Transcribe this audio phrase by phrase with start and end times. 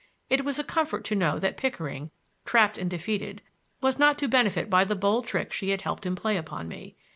[0.31, 2.09] It was a comfort to know that Pickering,
[2.43, 3.43] trapped and defeated,
[3.81, 6.95] was not to benefit by the bold trick she had helped him play upon me.